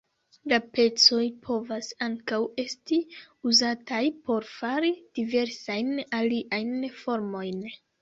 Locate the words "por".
4.33-4.51